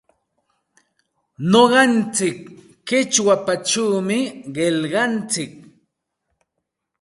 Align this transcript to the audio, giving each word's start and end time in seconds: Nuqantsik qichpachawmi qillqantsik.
Nuqantsik 1.51 2.39
qichpachawmi 2.87 4.19
qillqantsik. 4.55 5.53